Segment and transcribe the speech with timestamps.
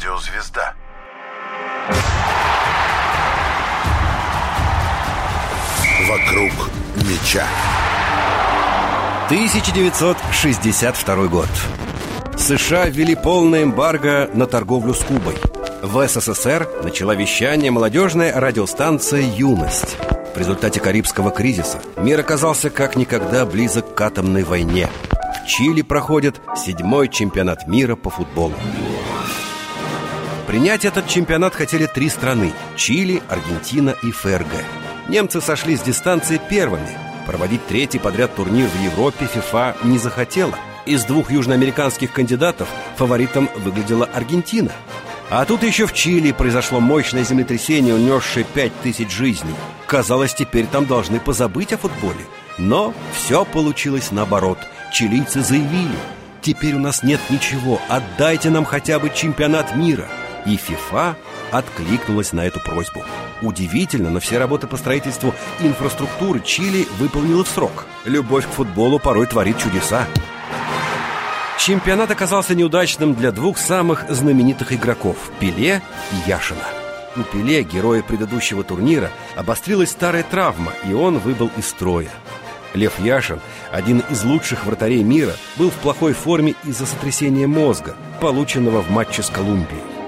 [0.00, 0.72] Радиозвезда.
[6.08, 6.52] Вокруг
[6.96, 7.46] меча.
[9.26, 11.48] 1962 год.
[12.38, 15.36] США ввели полное эмбарго на торговлю с Кубой.
[15.82, 19.98] В СССР начала вещание молодежная радиостанция «Юность».
[20.34, 24.88] В результате Карибского кризиса мир оказался как никогда близок к атомной войне.
[25.44, 28.54] В Чили проходит седьмой чемпионат мира по футболу.
[30.50, 34.50] Принять этот чемпионат хотели три страны– Чили, Аргентина и ФРГ.
[35.08, 36.88] Немцы сошли с дистанции первыми.
[37.24, 40.56] Проводить третий подряд турнир в Европе ФИФА не захотела.
[40.86, 44.72] Из двух южноамериканских кандидатов фаворитом выглядела Аргентина.
[45.30, 49.54] А тут еще в Чили произошло мощное землетрясение, унесшее пять тысяч жизней.
[49.86, 52.26] Казалось, теперь там должны позабыть о футболе.
[52.58, 54.58] Но все получилось наоборот.
[54.92, 55.96] Чилийцы заявили,
[56.42, 60.08] теперь у нас нет ничего, отдайте нам хотя бы чемпионат мира.
[60.46, 61.16] И ФИФА
[61.50, 63.04] откликнулась на эту просьбу.
[63.42, 67.86] Удивительно, но все работы по строительству инфраструктуры Чили выполнила в срок.
[68.04, 70.06] Любовь к футболу порой творит чудеса.
[71.58, 75.82] Чемпионат оказался неудачным для двух самых знаменитых игроков– Пеле
[76.12, 76.64] и Яшина.
[77.16, 82.08] У Пеле, героя предыдущего турнира, обострилась старая травма, и он выбыл из строя.
[82.72, 83.40] Лев Яшин,
[83.72, 89.22] один из лучших вратарей мира, был в плохой форме из-за сотрясения мозга, полученного в матче
[89.22, 89.99] с Колумбией.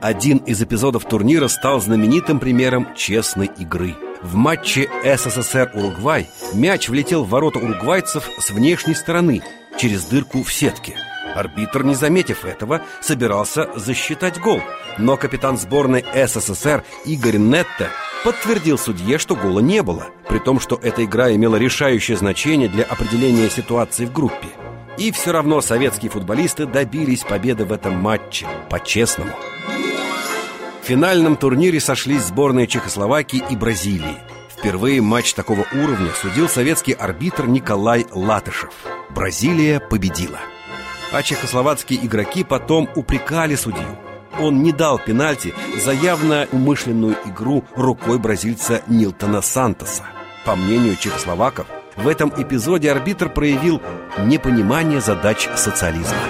[0.00, 3.94] Один из эпизодов турнира стал знаменитым примером честной игры.
[4.22, 9.42] В матче СССР-Уругвай мяч влетел в ворота уругвайцев с внешней стороны,
[9.78, 10.96] через дырку в сетке.
[11.34, 14.60] Арбитр, не заметив этого, собирался засчитать гол.
[14.98, 17.88] Но капитан сборной СССР Игорь Нетте
[18.24, 22.84] подтвердил судье, что гола не было, при том, что эта игра имела решающее значение для
[22.84, 24.48] определения ситуации в группе.
[24.98, 29.32] И все равно советские футболисты добились победы в этом матче, по-честному.
[30.86, 34.18] В финальном турнире сошлись сборные Чехословакии и Бразилии.
[34.48, 38.70] Впервые матч такого уровня судил советский арбитр Николай Латышев.
[39.10, 40.38] Бразилия победила.
[41.10, 43.98] А чехословацкие игроки потом упрекали судью.
[44.38, 45.54] Он не дал пенальти
[45.84, 50.04] за явно умышленную игру рукой бразильца Нилтона Сантоса.
[50.44, 53.82] По мнению чехословаков, в этом эпизоде арбитр проявил
[54.20, 56.22] непонимание задач социализма.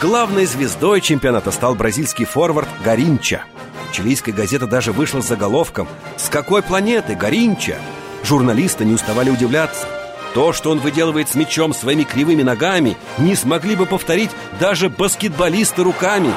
[0.00, 3.42] Главной звездой чемпионата стал бразильский форвард Гаринча.
[3.90, 7.78] Чилийская газета даже вышла с заголовком «С какой планеты Гаринча?»
[8.22, 9.88] Журналисты не уставали удивляться.
[10.34, 15.82] То, что он выделывает с мячом своими кривыми ногами, не смогли бы повторить даже баскетболисты
[15.82, 16.32] руками.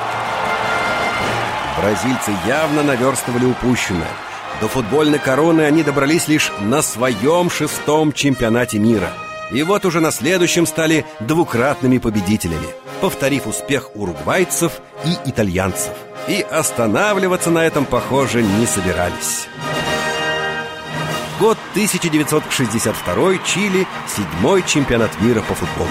[1.77, 4.09] Бразильцы явно наверстывали упущенное.
[4.59, 9.09] До футбольной короны они добрались лишь на своем шестом чемпионате мира.
[9.51, 12.67] И вот уже на следующем стали двукратными победителями,
[13.01, 15.93] повторив успех уругвайцев и итальянцев.
[16.27, 19.47] И останавливаться на этом, похоже, не собирались.
[21.39, 25.89] Год 1962 Чили, седьмой чемпионат мира по футболу.